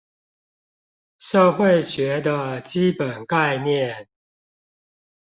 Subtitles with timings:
[1.19, 4.09] 社會學的基本概念